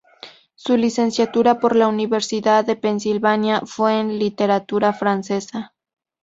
[0.55, 5.75] Su licenciatura, por la Universidad de Pensilvania, fue en literatura francesa.